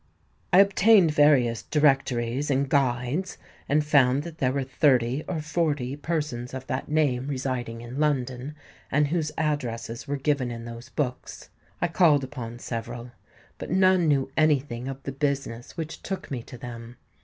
"I 0.51 0.61
obtained 0.61 1.11
various 1.13 1.61
Directories 1.61 2.49
and 2.49 2.67
Guides, 2.67 3.37
and 3.69 3.85
found 3.85 4.23
that 4.23 4.39
there 4.39 4.51
were 4.51 4.63
thirty 4.63 5.23
or 5.27 5.41
forty 5.41 5.95
persons 5.95 6.55
of 6.55 6.65
that 6.65 6.89
name 6.89 7.27
residing 7.27 7.81
in 7.81 7.99
London, 7.99 8.55
and 8.91 9.09
whose 9.09 9.31
addresses 9.37 10.07
were 10.07 10.17
given 10.17 10.49
in 10.49 10.65
those 10.65 10.89
books. 10.89 11.49
I 11.83 11.87
called 11.87 12.23
upon 12.23 12.57
several; 12.57 13.11
but 13.59 13.69
none 13.69 14.07
knew 14.07 14.31
any 14.35 14.59
thing 14.59 14.87
of 14.87 15.03
the 15.03 15.11
business 15.11 15.77
which 15.77 16.01
took 16.01 16.31
me 16.31 16.41
to 16.41 16.57
them. 16.57 16.97